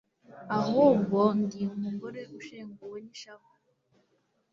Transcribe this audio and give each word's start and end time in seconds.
ahubwo 0.59 1.19
ndi 1.41 1.61
umugore 1.75 2.21
ushenguwe 2.39 2.97
n'ishavu 3.05 3.51